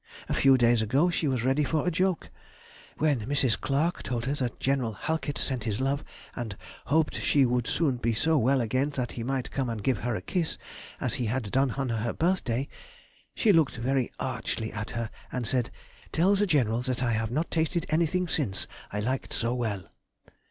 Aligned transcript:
A 0.27 0.33
few 0.33 0.57
days 0.57 0.81
ago 0.81 1.11
she 1.11 1.27
was 1.27 1.43
ready 1.43 1.63
for 1.63 1.87
a 1.87 1.91
joke. 1.91 2.31
When 2.97 3.27
Mrs. 3.27 3.61
Clarke 3.61 4.01
told 4.01 4.25
her 4.25 4.33
that 4.33 4.59
General 4.59 4.93
Halkett 4.95 5.37
sent 5.37 5.65
his 5.65 5.79
love, 5.79 6.03
and 6.35 6.57
"hoped 6.87 7.21
she 7.21 7.45
would 7.45 7.67
soon 7.67 7.97
be 7.97 8.11
so 8.11 8.35
well 8.35 8.61
again 8.61 8.89
that 8.95 9.11
he 9.11 9.21
might 9.21 9.51
come 9.51 9.69
and 9.69 9.83
give 9.83 9.99
her 9.99 10.15
a 10.15 10.21
kiss, 10.23 10.57
as 10.99 11.13
he 11.21 11.25
had 11.27 11.51
done 11.51 11.69
on 11.73 11.89
her 11.89 12.13
birthday," 12.13 12.67
she 13.35 13.53
looked 13.53 13.75
very 13.75 14.11
archly 14.19 14.73
at 14.73 14.89
her, 14.89 15.11
and 15.31 15.45
said, 15.45 15.69
"Tell 16.11 16.33
the 16.33 16.47
General 16.47 16.81
that 16.81 17.03
I 17.03 17.11
have 17.11 17.29
not 17.29 17.51
tasted 17.51 17.85
anything 17.89 18.27
since 18.27 18.65
I 18.91 18.99
liked 19.01 19.31
so 19.33 19.53
well." 19.53 19.83